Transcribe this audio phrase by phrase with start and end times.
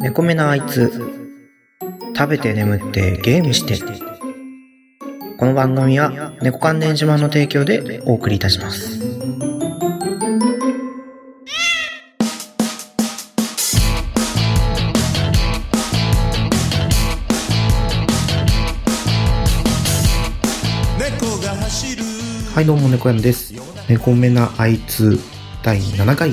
[0.00, 0.92] 猫目なあいつ、
[2.16, 3.76] 食べて眠ってゲームして。
[5.36, 9.00] この番組は猫関連島の提供でお送りいたします。
[22.54, 23.54] はい、どうも、猫やんです。
[23.88, 25.18] 猫目なあいつ
[25.64, 26.32] 第7回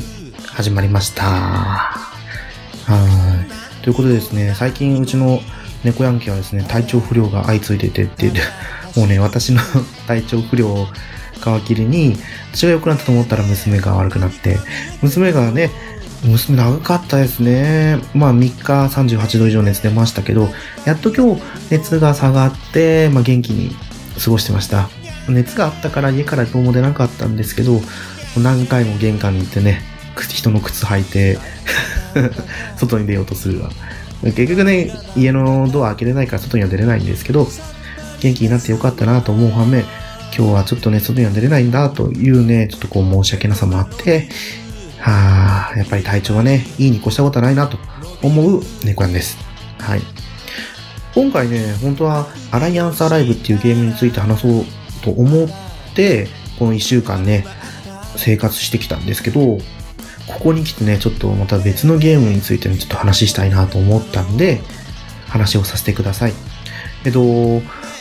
[0.53, 2.08] 始まりました。
[2.89, 3.83] はい。
[3.83, 5.41] ということでですね、最近うちの
[5.83, 8.31] 猫ヤンキーはですね、体調不良が相次いでてって、
[8.97, 9.61] もうね、私の
[10.07, 10.87] 体調不良を
[11.61, 12.17] 皮切りに、
[12.51, 14.57] 私が良くなったと思ったら娘が悪くなって、
[15.03, 15.69] 娘がね、
[16.23, 17.99] 娘長かったですね。
[18.15, 20.51] まあ3日38度以上熱出ましたけど、
[20.85, 23.75] やっと今日熱が下がって、まあ元気に
[24.19, 24.89] 過ごしてました。
[25.27, 27.83] 熱があったから家から今日も出なかったんですけど、
[28.35, 29.83] 何回も玄関に行ってね、
[30.23, 31.39] 人の靴履いて、
[32.77, 33.69] 外に出ようとするわ。
[34.23, 37.47] 結局ね、家のドア開けれないから外には出れないんですけど、
[38.19, 39.85] 元気になってよかったなと思う反面、
[40.37, 44.29] 今日はちょっとね、外には出れないんだというね、ちょっとこう申し訳なさもあって、
[44.99, 47.77] はあ、やっぱり体調はね、いいに越したことはないなと
[48.21, 49.37] 思う猫やんです。
[49.79, 50.01] はい。
[51.15, 54.65] 今回ね、本当はアライアンスアライブっていうゲームについて話そう
[55.01, 55.49] と思っ
[55.95, 56.27] て、
[56.59, 57.45] この1週間ね、
[58.17, 59.59] 生活してきたんですけど、
[60.29, 64.61] ここに来てね、ちょっとまた別のゲームについてね、ちょっと話したいなと思ったんで、
[65.27, 66.33] 話をさせてください。
[67.03, 67.21] えっと、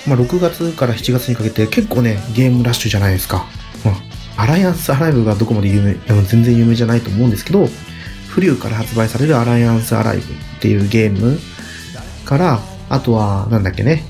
[0.07, 3.47] まあ、6月から7月にかけて結構ね、ゲームラッシュじゃないですか。
[3.85, 3.93] ま
[4.37, 7.67] あ、アライアンスアライブがどこまで有名、でも全然有名じゃないと思うんですけど、
[8.29, 10.27] フリューから発売されるアライアンスアライブっ
[10.61, 11.39] ていうゲーム
[12.27, 14.05] から、あとは、なんだっけね、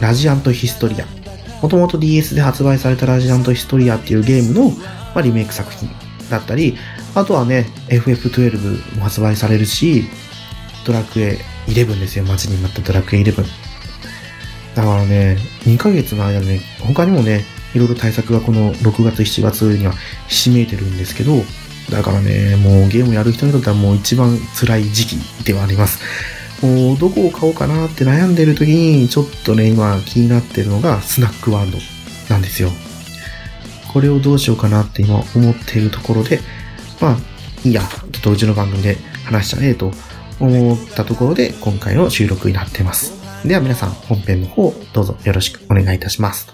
[0.00, 1.06] ラジアントヒストリア。
[1.62, 4.76] もともと DS で発売されたラジアントヒストリアっていうゲームの、ま
[5.16, 5.90] あ、リメイク作品
[6.30, 6.76] だったり、
[7.14, 10.04] あとはね、FF12 も発売されるし、
[10.86, 13.44] ドラクエ11ですよ、待ちに待ったドラクエ11。
[14.74, 19.92] だからね、2ヶ月の間ね、他にもね、いろいろ対策がこの6月、7月には
[20.28, 21.44] ひしめいてるんですけど、
[21.90, 25.98] だからね、もうゲームやる人にとってはもう一番辛い時期ではあります。
[26.62, 31.78] もうどこを買おうかなって悩んでる時に、ちょっとね、今気になってるのがスナックワールド
[32.28, 32.70] なんですよ。
[33.92, 36.40] これをどうしようかなって今思っているところで、
[37.00, 37.16] まあ、
[37.64, 39.92] いいや、ちょっとうちの番組で話しちゃえと
[40.40, 43.12] 思ったところで、今回の収録になってます。
[43.46, 46.48] では皆さん、本編の方、どうぞよろしくお願いいたします。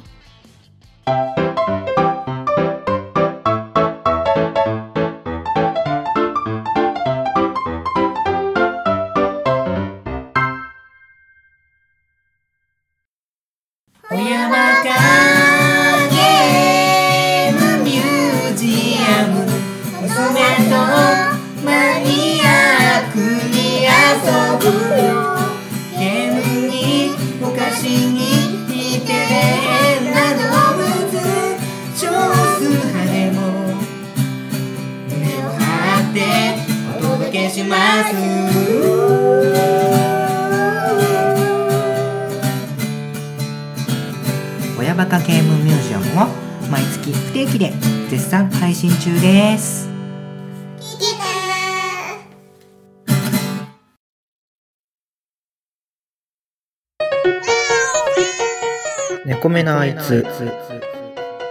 [37.65, 38.15] ます
[44.79, 46.27] 親バカゲームミュージアムを
[46.71, 47.73] 毎月不定期で
[48.09, 49.95] 絶賛配信中です
[59.27, 60.27] 猫目なあいつ、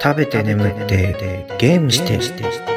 [0.02, 2.73] 食べて眠ってゲームして。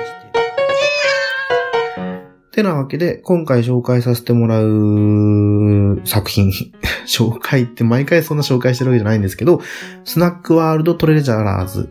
[2.57, 6.51] てなわけで、今回紹介させてもらう作品、
[7.07, 9.61] 紹介って毎回そんな紹介してるわけじゃないんですけど、
[10.05, 11.91] スナックワールドトレジャラーズ。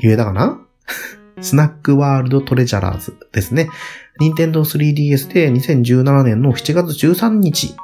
[0.00, 0.58] 言えたかな？
[1.40, 3.68] スナックワールドトレジャラーズですね。
[4.18, 7.74] 任天堂 3DS で2017年の7月13日、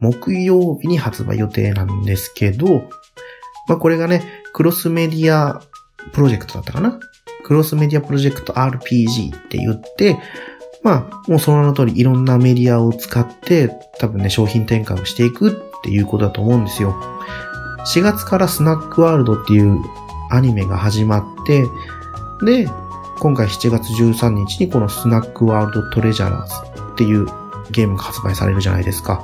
[0.00, 2.88] 木曜日に発売予定なんですけど、
[3.68, 5.62] まあこれがね、クロスメディア
[6.12, 6.98] プロジェクトだったかな？
[7.44, 10.18] クロスメディアプロジェクト RPG って言って、
[10.82, 16.94] まあ、もうその名の通りいろんなメディアを使って、多分ね、商品展開をしていくっていうことだと思うんですよ。
[17.94, 19.78] 4月からスナックワールドっていう
[20.30, 21.66] アニメが始まって、
[22.44, 22.68] で、
[23.18, 26.54] 今回7月13日にこのスナックワールドトレジャラーズ
[26.92, 27.26] っていう
[27.70, 29.22] ゲームが発売されるじゃないですか。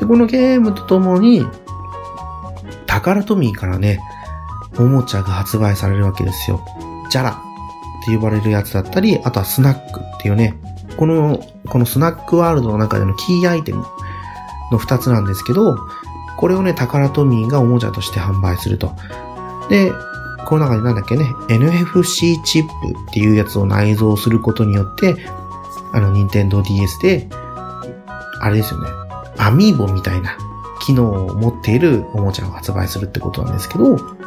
[0.00, 1.46] で、このゲームとともに、
[2.86, 4.00] タカラトミーからね、
[4.78, 6.64] おもちゃが発売されるわけですよ。
[7.10, 7.47] ジャラ
[8.08, 10.54] って呼ばれるやつだったり、あとはスナックっていうね、
[10.96, 13.84] この、このスナックワールドの中でのキーアイテム
[14.72, 15.76] の二つなんですけど、
[16.38, 18.92] これをね、タカラトミーがおもちゃとして販売すると。
[19.68, 19.92] で、
[20.46, 22.70] この中になんだっけね、NFC チップ
[23.10, 25.14] っていうやつを内蔵することによって、
[25.92, 27.28] あの、任天堂 DS で、
[28.40, 28.88] あれですよね、
[29.36, 30.38] アミーボみたいな
[30.80, 34.17] 機能を持っているおもちゃを発売するってことなんですけど、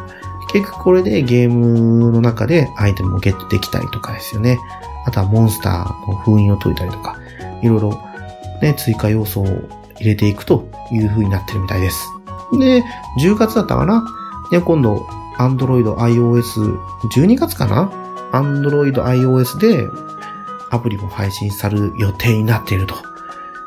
[0.54, 4.60] 結局これでゲームの中でアイテムをゲットできたりとかですよね。
[5.06, 7.18] あとはモンスターの封印を解いたりとか、
[7.62, 8.00] いろいろ
[8.62, 9.46] ね、追加要素を
[10.00, 12.08] 入れていくという風になってるみたいです。
[12.60, 12.84] で、
[13.20, 14.06] 10月だったかな？
[14.52, 15.08] で、今度、
[15.40, 16.78] Android iOS、
[17.16, 17.92] 12月かな
[18.32, 19.88] ?Android iOS で
[20.70, 22.96] アプリも配信される予定になっていると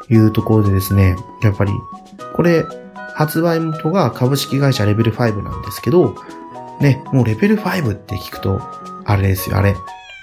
[0.08, 1.72] いうところでですね、やっぱり、
[2.34, 2.64] これ、
[3.14, 6.14] 発売元が株式会社レベル5なんですけど、
[6.80, 8.60] ね、もうレベル5って聞くと、
[9.04, 9.74] あれですよ、あれ、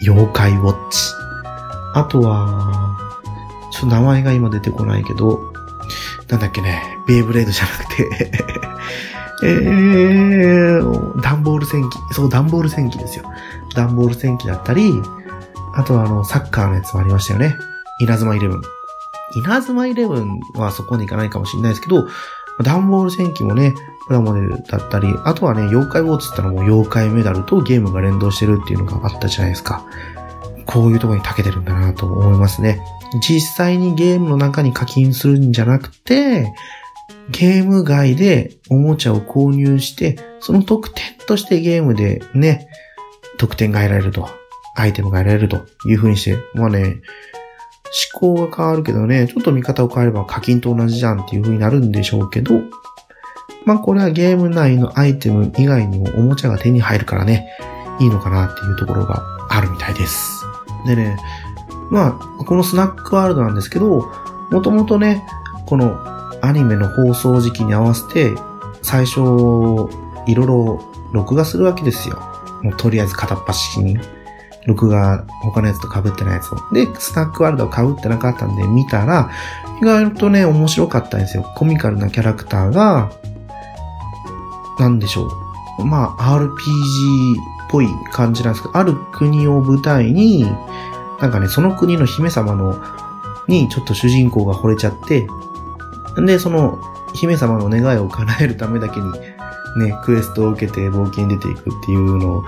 [0.01, 1.12] 妖怪ウォッチ。
[1.94, 2.98] あとは、
[3.71, 5.51] ちょっと名前が今出てこないけど、
[6.30, 8.31] なんだっけね、ベイブレードじゃなくて
[9.44, 11.98] えー、ダンボール戦記。
[12.12, 13.25] そう、ダンボール戦記ですよ。
[13.75, 15.01] ダンボール戦記だったり、
[15.74, 17.57] あとはあの、サッカーのやつもありましたよね。
[18.00, 18.62] 稲妻イレブン。
[19.36, 22.07] 稲妻イレブンはそこに行かないかもしれないですけど、
[22.63, 23.74] ダンボール戦記もね、
[24.08, 29.86] プラモデルだったり、あとはね、妖怪ウォッチってのもう妖怪メダルとゲームが連動してるっていうのがあったじゃないですか。
[30.66, 32.81] こういうとこに長けてるんだなと思いますね。
[33.28, 36.54] 実際にゲームの中に課金するんじゃなくて、
[37.30, 42.68] ゲーム外でおもちゃを購入して、その特典としてゲームでね、
[43.38, 44.30] 得点が得られると、
[44.75, 46.98] アイテムが得られるという風にして、まあね、
[48.14, 52.62] 思考が変わるけどね、ちょっと見方を変えれば課金と同じじゃんっていう風になるんでしょうけど、
[53.66, 57.50] まあこれはゲーム内のアイテム以外にもおもちゃが手に入るからね、
[58.00, 60.44] いいのかなっていうところがあるみたいです。
[60.86, 61.18] でね、
[61.92, 64.10] まあ、このスナックワールドなんですけど、
[64.50, 65.24] もともとね、
[65.66, 66.00] この
[66.42, 68.32] アニメの放送時期に合わせて、
[68.82, 69.20] 最初、
[70.26, 70.80] いろいろ
[71.12, 72.18] 録画するわけですよ。
[72.64, 74.00] もうとりあえず片っ端に。
[74.68, 76.58] 録画、他のやつと被ってないやつを。
[76.74, 79.31] で、スナックワールドは被ってなかったんで見たら、
[79.81, 81.44] 意外とね、面白かったんですよ。
[81.56, 83.12] コミカルなキャラクターが、
[84.80, 85.30] なんでしょ
[85.80, 85.86] う。
[85.86, 86.50] まあ、RPG っ
[87.69, 90.46] ぽい感じなんですけど、ある国を舞台に、
[91.19, 92.80] なんかね、その国の姫様の、
[93.48, 95.28] にちょっと主人公が惚れちゃって、
[96.19, 96.80] んで、その
[97.13, 99.12] 姫様の願いを叶えるためだけに、
[99.78, 102.44] ね、クエストを受けて冒険に出ていくっていうのを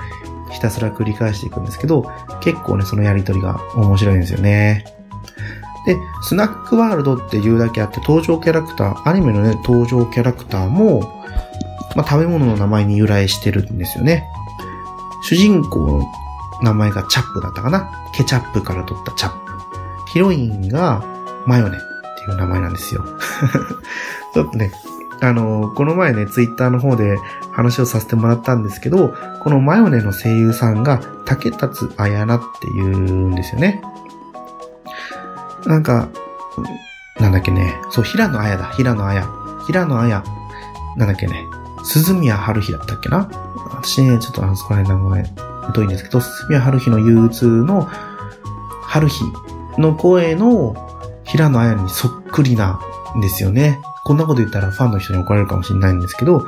[0.53, 2.09] ひたすら繰り返していくんですけど、
[2.41, 4.85] 結構ね、そのやりとりが面白いんですよね。
[5.85, 11.01] で、スナックワールドっていうだけあって、登場キャラクター、アニメのね、登場キャラクターも、
[11.95, 14.25] まあ、食べ物の名前に由来してるんですよね。
[15.23, 16.11] 主人公の
[16.61, 17.89] 名前がチャップだったかな？
[18.13, 19.51] ケチャップから取ったチャップ。
[20.11, 21.03] ヒロインが
[21.45, 21.79] マヨネっ
[22.25, 23.03] ていう名前なんですよ。
[24.33, 24.71] ちょっとね、
[25.23, 27.17] あの、この前ね、ツイッターの方で
[27.53, 32.97] 話をさせてもらったんですけど、このマヨネの声優さんが竹達彩菜っていう
[33.29, 33.81] んですよね。
[35.65, 36.09] なんか、
[37.21, 39.25] なんだっけね、そう、平野綾だ、平野綾。
[39.65, 40.23] 平野綾。
[40.97, 41.45] なんだっけね、
[41.85, 43.29] 鈴宮春日だったっけな
[43.69, 45.25] 私ね、ちょっとあのそこら辺名前、
[45.73, 47.83] 疎いんですけど、鈴宮春日の憂鬱の
[48.81, 49.23] 春日
[49.77, 50.75] の声の
[51.23, 52.81] 平野綾にそっくりな
[53.15, 53.79] んですよね。
[54.03, 56.47] こんなこと言ったらファンの人に怒られるかもしれないんですけど、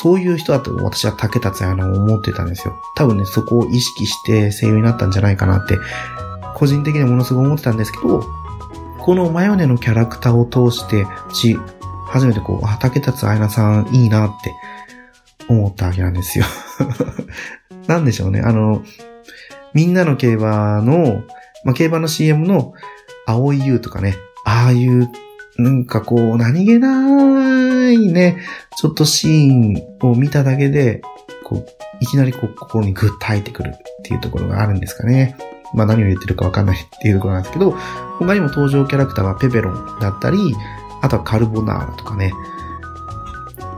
[0.00, 2.74] そういう人だと私は竹達也の思ってたんですよ。
[2.94, 5.78] 多分ね、そこを意識して声優になったんじゃないかなって、
[6.54, 8.24] 個人的にはものすごい思ってたんですけど、
[9.00, 11.56] このマヨネのキャラクターを通して、私、
[12.06, 14.54] 初めてこう、あ、竹達彩菜さんいいなって
[15.48, 16.44] 思ったわけなんですよ。
[17.88, 18.40] なんでしょうね。
[18.40, 18.82] あの、
[19.74, 21.22] みんなの競馬の、
[21.64, 22.72] まあ、競馬の CM の
[23.26, 25.10] 青い優とかね、ああいう、
[25.58, 28.38] なんかこう、何気ないね、
[28.76, 31.02] ちょっとシーンを見ただけで、
[31.44, 31.66] こう、
[32.00, 33.72] いきなりこう、心にグッと入ってくるっ
[34.04, 35.36] ていうところがあるんですかね。
[35.74, 37.72] まあ何を言ってるかわかんないっていうところなんですけど、
[38.18, 40.38] 他にも登場キャラクターはペペロンだったり、
[41.02, 42.32] あとはカルボナーラとかね。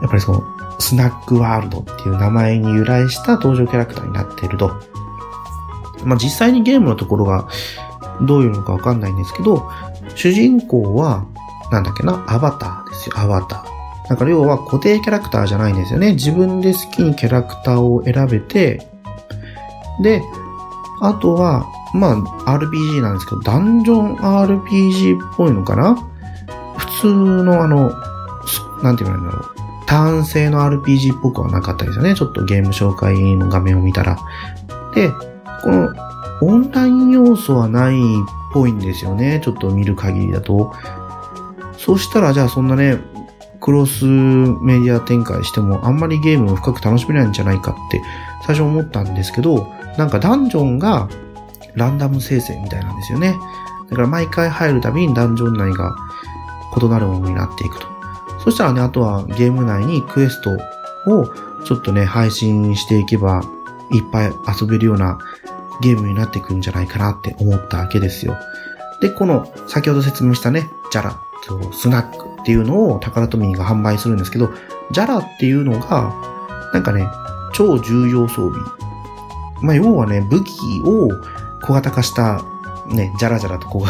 [0.02, 0.42] やっぱりその、
[0.78, 4.70] スナックワールドっていう名前に由来した登場キャラクターになっていると。
[6.04, 7.48] まあ実際にゲームのところが
[8.22, 9.66] どういうのかわかんないんですけど、
[10.14, 11.26] 主人公は、
[11.70, 14.08] なんだっけな、アバターですよ、アバター。
[14.08, 16.14] だから要は固定キャラクターじゃないんですよね。
[16.14, 18.86] 自分で好きにキャラクターを選べて、
[20.02, 20.22] で、
[21.00, 25.96] あとは、まあ、RPG なんですけど、ダンジョン RPG っぽいのかな？
[26.76, 27.92] 普通のあの、
[28.82, 29.44] なんて言うんだろう。
[29.86, 32.14] 単性の RPG っぽくはなかったですよね。
[32.14, 34.18] ちょっとゲーム紹介の画面を見たら。
[34.94, 35.10] で、
[35.62, 35.88] この
[36.42, 37.98] オンライン要素はないっ
[38.52, 39.40] ぽいんですよね。
[39.42, 40.72] ちょっと見る限りだと。
[41.84, 42.98] そしたら、じゃあそんなね、
[43.60, 48.00] クロスメディア展開してもあんまりゲームを深く楽しめないんじゃないかって
[48.46, 49.66] 最初思ったんですけど、
[49.98, 51.08] なんかダンジョンが
[51.74, 53.34] ランダム生成みたいなんですよね。
[53.90, 55.94] だから毎回入るたびにダンジョン内が
[56.80, 57.86] 異なるものになっていくと。
[58.44, 60.50] そしたらね、あとはゲーム内にクエスト
[61.12, 61.26] を
[61.64, 63.42] ちょっとね、配信していけば、
[63.92, 65.18] いっぱい遊べるような
[65.82, 68.36] ゲームになっていくんじゃないかなって思ったわけですよ。
[69.02, 74.50] で、この、先ほど説明したね、ジャラとスナックっていうのをタカラトミーが販売するんですけど、
[74.90, 76.14] ジャラっていうのが、
[76.72, 77.06] なんかね、
[77.52, 78.60] 超重要装備。
[79.62, 80.50] まあ、要はね、武器
[80.84, 81.10] を
[81.62, 82.42] 小型化した、
[82.86, 83.80] ね、ジャラジャラと小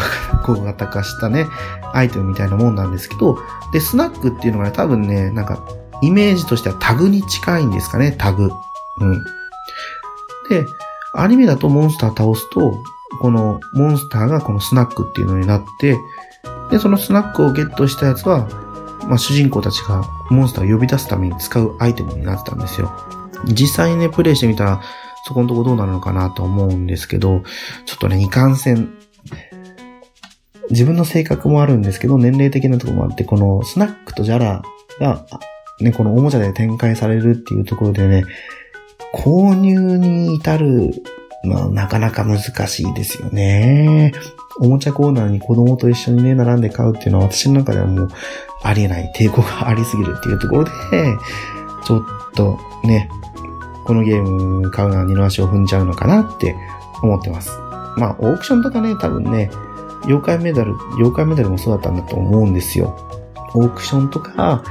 [0.63, 1.47] 型化したね、
[1.93, 3.37] アイテムみたいなもんなんですけど、
[3.71, 5.59] で、スナックっていうのがね、多分ね、なんか、
[6.01, 8.51] イメージとしてはタグに近いんですかね、タグ。
[8.99, 9.23] うん。
[10.49, 10.65] で、
[11.13, 12.73] アニメだとモンスター倒すと、
[13.21, 15.97] このモンスターがこのスナックっていうのになって、
[16.71, 18.47] で、そのスナックをゲットしたやつは、
[19.07, 22.91] まあ、主人公たちがモンスターを呼び出すために使うアイテムになってたんですよ。
[23.45, 24.81] 実際にね、プレイしてみたら、
[25.25, 27.43] そこのとこどうなるのかなと思うんですけど、
[27.85, 28.89] ちょっとね、いかんせん、
[30.69, 34.61] 自分の性格もあるんですけど、年齢的なとこもあって、このスナックとジャラ
[34.99, 35.25] が、
[35.81, 38.23] ね、このおもちゃで展開されるっていうところでね、
[39.13, 40.91] 購入に至る
[41.43, 44.13] まあ、なかなか難しいですよね。
[44.57, 48.09] おもちゃコーナーに子供と一緒にね、並んで買うっていうのは私の中ではもう
[48.63, 50.71] ありえない抵抗がありすぎるっていうところで、
[51.83, 52.03] ちょっ
[52.35, 53.09] とね、
[53.85, 56.55] このゲーム買うのは二の足を踏んじゃうのかなって
[57.01, 57.51] 思ってます。
[57.97, 59.49] まあ、オークションとかね、多分ね、
[60.05, 62.95] 妖怪メダル、妖怪メダルもそうだったんだと思うんですよ。
[63.53, 64.63] オークションとか、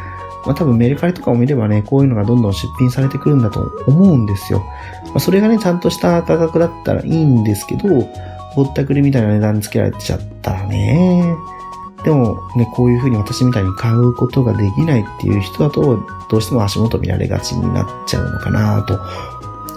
[0.46, 4.60] まあ多分メルカリとかを見ればね、こういうのがどんどん出品されてくるんだと思うんですよ。
[5.06, 8.08] まあそれがね、ちゃんとした価格だったらいいんですけど、
[8.56, 11.36] ぼったくりみたいな値段つけられちゃったらね。
[12.04, 15.98] でもね、こういう風に私みたいに買うことができないっていう人だと、
[16.30, 18.98] どうしても足元見られがちになっちゃうのかなと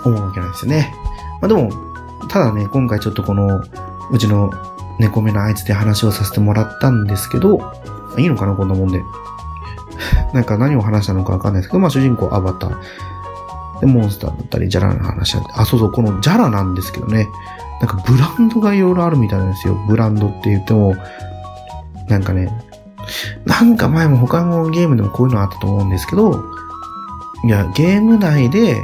[0.10, 0.94] 思うわけなんですよね。
[1.42, 1.70] まあでも、
[2.30, 3.62] ただね、今回ちょっとこの、
[4.12, 4.52] うちの
[5.00, 7.60] 猫目のあいつで話をさせてもらったんですけど、
[8.18, 9.04] いいのかなこんなもんで。
[10.34, 12.78] なんか何を話したのかわかんないですけど、まあ主人公アバター。
[13.84, 15.54] で、モンスターだったり、ジャラの話だったり。
[15.58, 17.28] あ、そうそう、このジャラなんですけどね。
[17.82, 19.76] なんかブランドがいろいろあるみたいなんですよ。
[19.88, 20.96] ブランドって言っても、
[22.08, 22.50] なんかね、
[23.46, 26.42] なんか前も他のゲームでもこういうのあったと思うんですけど、
[27.44, 28.82] いや、ゲーム内で、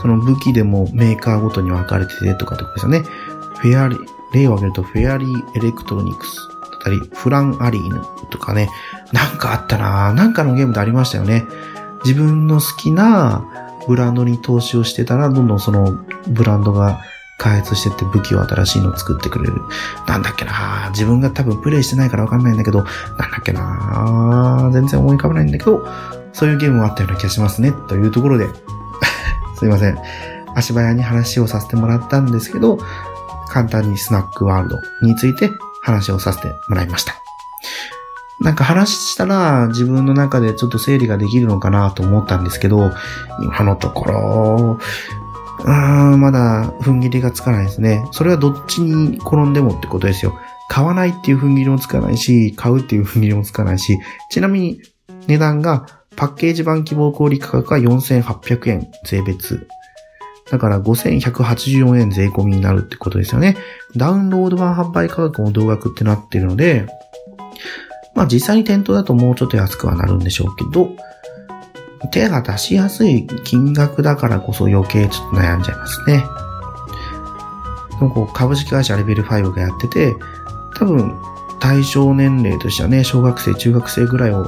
[0.00, 3.02] その武器でもメーカーごとに分かれててとかってことですよね。
[3.58, 4.00] フェアリー、
[4.32, 8.70] 例を挙げるとフェアリーエレクトロニクスだったり、フランアリーヌとかね、
[9.12, 11.44] なんかあったなぁなんかのゲームでありましたよね。
[12.04, 13.44] 自分の好きな
[13.86, 17.00] ブランドに投資をしてたら、どんどんそのブランドが
[17.38, 19.62] 開発してって武器を新しいのを作ってくれる。
[20.06, 25.86] なんだっけな自分が多分プレイしてないからわかんないんだけど、なんだっけな全然思い浮かばないんだけど、
[26.32, 27.72] そういうゲームもあったような気がしますね。
[27.88, 28.48] というところで、
[29.58, 29.98] すいません。
[30.54, 32.78] 足早に話をさせてもらったんですけど、
[33.48, 35.50] 簡単にスナックワールドについて
[35.82, 37.19] 話をさせてもらいました。
[38.40, 42.90] なんか話したら自分の中でちょっと整理ができるのかなと思ったんですけど、
[43.42, 44.78] 今のところ、
[45.64, 48.02] うーん、まだ踏ん切りがつかないですね。
[48.12, 50.38] それはどっちに転んでもってことですよ。
[50.70, 53.98] 買わないっていう踏ん切りもつかないし、買うっていう踏ん切りもつかないし、
[54.30, 54.80] ちなみに
[55.26, 59.68] 値段がパッケージ版希望小売価格が4800円税別。
[60.50, 63.56] だから5184円税込みになるってことですよね。
[63.96, 66.86] ダウンロード版販売価格も同額ってなってるので、
[68.14, 70.90] まあ実際に店頭だともうちょっと安くはなるんでしょうけど、
[72.12, 76.24] 手が出しやすい金額だからこそ余計ちょっと悩んじゃいますね。
[77.98, 80.14] でもこう株式会社レベル5がやってて、
[80.76, 81.14] 多分
[81.60, 84.46] 対象年齢としてはね、小学生、中学生ぐらいを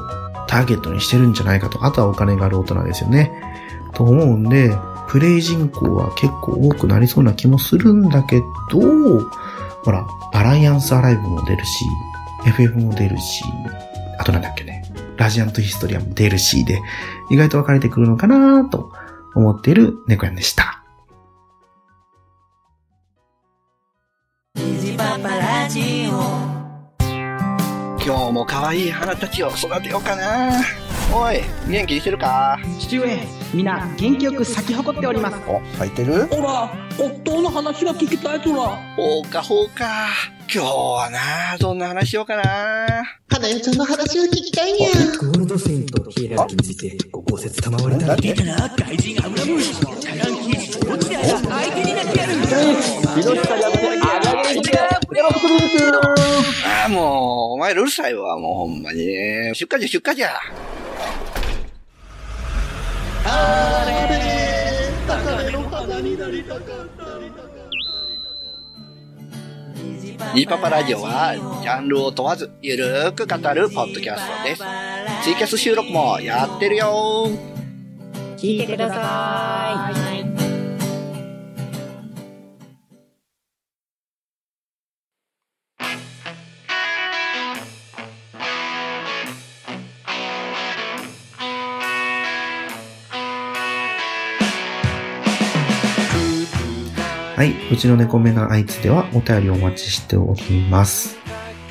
[0.48, 1.84] ターゲットにしてるんじゃないかと。
[1.84, 3.30] あとはお金がある大人ですよね。
[3.92, 4.74] と思うんで、
[5.08, 8.40] プレイ人口は結構多くなりそうな気もするんだけ
[8.70, 8.80] ど、
[9.84, 11.84] ほら、アライアンスアライブも出るし、
[12.46, 13.44] FF も出るし、
[14.18, 14.84] あとなんだっけね、
[15.16, 16.80] ラジアントヒストリアも出るしで、
[17.30, 18.92] 意外と分かれてくるのかなと
[19.34, 20.82] 思っている猫やんでした。
[28.04, 30.81] 今日も可愛い花たちを育てようかな。
[31.14, 32.58] おい、元気にしてるか？
[32.80, 33.18] 父上
[33.52, 36.26] みんな元気よく咲き誇っておりますお、咲いてる？
[36.26, 38.62] ほら夫の話が聞きたいとら
[38.96, 40.08] ほうかほうか。
[40.52, 42.42] 今日はな、どんな話しようかな。
[43.28, 49.60] 花代ちゃんの話を聞きたいにゃゴールドセインとヒエラルキーについてご考説賜れたら出たな怪人アブラム
[50.02, 52.32] カランキー落ちてや相手になってやる
[56.64, 59.04] ああ、もう、お前らうるさいわ、もうほんまに。
[59.54, 60.30] 出荷じゃ、出荷じゃ。
[69.74, 74.64] 虹ニーパパラジオは、ジャンルを問わず、ゆるーく語るポッドキャストです。
[75.22, 77.28] ツイキャス収録もやってるよ
[78.36, 80.21] 聞いてください。
[97.42, 97.54] はい。
[97.72, 101.18] うちの猫目なあいつではお便りお待ちしております。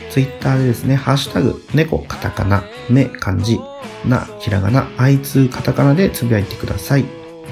[0.10, 3.58] ツイッターでですね、ハッシュタグ、猫カタカナ、目漢字、
[4.06, 7.06] なひらがな、あいつカタカナでつぶやいてください。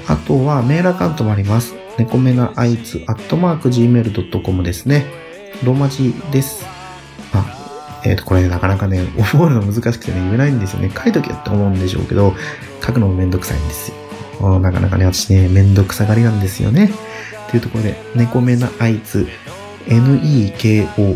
[0.06, 1.74] あとはメールアカウントもあります。
[1.96, 5.06] 猫目なあいつ、アットマーク gmail.com ですね。
[5.64, 6.66] ローマ字です。
[7.32, 10.90] あ、えっ、と、これなかなかね、覚えるの難しくてね、言えないんですよね。
[10.94, 12.34] 書いとけって思うんでしょうけど、
[12.84, 14.09] 書くのもめんどくさいんですよ。
[14.60, 16.90] なかなかね、私ね、めんどくさがりなんですよね。
[17.50, 19.28] というところで、猫目なあいつ、
[19.88, 21.12] N-E-K-O-M-E、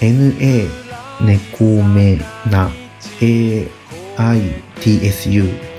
[0.00, 0.66] N-A、
[1.20, 2.16] 猫目
[2.50, 2.70] な、
[3.20, 3.68] A-I-T-S-U、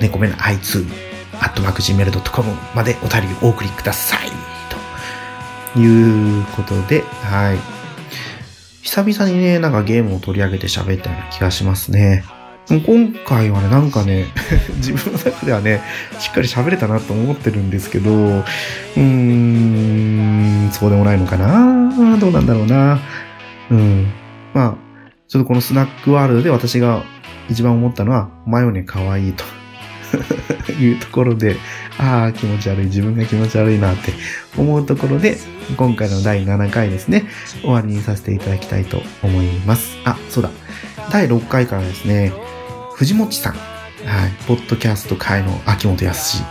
[0.02, 0.86] 猫目なあいつ、
[1.40, 4.30] アットマーク Gmail.com までお便りお送りください。
[5.74, 7.58] ということで、はい。
[8.82, 12.24] 久々にね、なんかゲームを取り上げて喋ったような気がしますね。
[12.78, 14.26] 今回はね、なんかね、
[14.78, 15.82] 自分の中ではね、
[16.20, 23.00] しっかり喋れたなと思ってるんですけど、うーん、そうでもないのかなどうなんだろうな。
[23.72, 24.12] うん。
[24.54, 24.76] まあ、
[25.28, 27.04] ちょっとこのスナックワールドで私が
[27.50, 29.44] 一番思ったのは、マヨネ可愛いと
[30.80, 31.56] いうところで、
[31.98, 34.14] ああ、気持ち悪い、自分が気持ち悪いなって
[34.58, 35.38] 思うところで、
[35.76, 37.26] 今回の第7回ですね、
[37.62, 39.98] 終わりにさせていただきたいと思います。
[40.06, 40.52] あ、そうだ。
[41.12, 42.32] 第6回からですね、
[43.00, 43.54] 藤本さん。
[43.54, 43.60] は
[44.28, 44.32] い。
[44.46, 46.44] ポッドキャスト界の秋元康。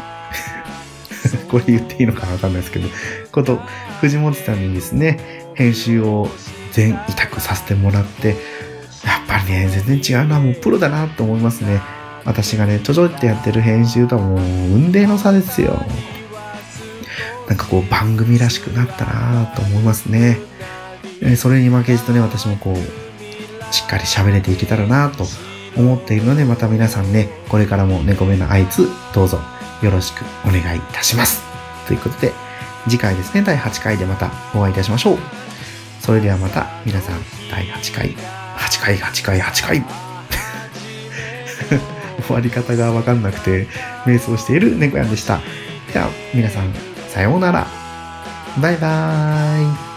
[1.50, 2.88] これ言っていいのかわかんないですけど、
[3.30, 3.60] こと、
[4.00, 6.26] 藤本さんにですね、編集を
[6.72, 8.36] 全委託させてもらって、やっ
[9.28, 11.82] ぱりね、全然違うな、もうプロだなと思いますね。
[12.24, 15.84] 私がね、ちょちょってやってる編集とはもう、運命の差ですよ。
[17.46, 20.38] なんかこう、番組らしくなったなと思いますね。
[21.20, 25.26] えーそれに負けじとね、私もこう、しっかり喋れていけたらなと
[25.78, 29.40] 思っているので、また皆さんね、これからも猫目のあいつ、どうぞ
[29.82, 31.42] よろしくお願いいたします。
[31.86, 32.32] ということで、
[32.88, 35.18] 次回ですね、第8回でまたお会いいたしましょう。
[36.00, 38.10] それではまた皆さん、第8回、
[38.56, 39.84] 8回、8回、8回。
[42.26, 43.68] 終わり方がわかんなくて、
[44.04, 45.40] 瞑想している猫やんでした。
[45.92, 46.74] では、皆さん、
[47.08, 47.66] さようなら。
[48.60, 49.87] バイバーイ。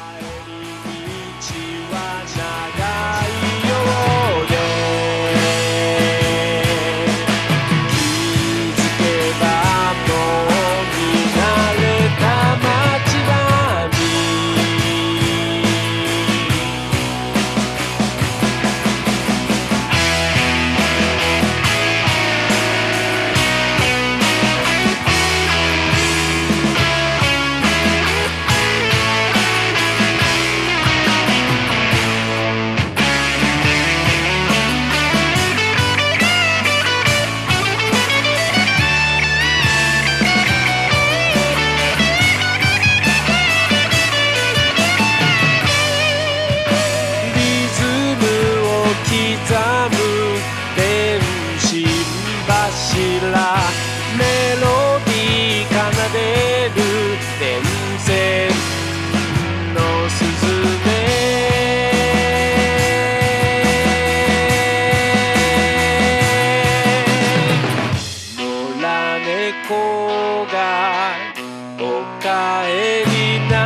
[72.32, 73.61] nunca evitar.